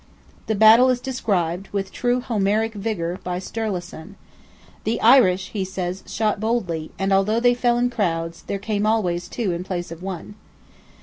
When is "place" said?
9.63-9.91